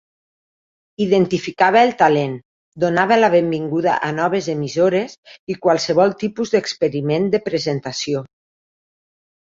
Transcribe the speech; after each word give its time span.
Identificava 1.03 1.83
el 1.87 1.93
talent, 1.99 2.33
donava 2.85 3.19
la 3.21 3.31
benvinguda 3.35 3.99
a 4.09 4.11
noves 4.23 4.49
emissores 4.57 5.17
i 5.55 5.61
qualsevol 5.69 6.19
tipus 6.27 6.57
d'experiment 6.59 7.33
de 7.37 7.47
presentació. 7.53 8.29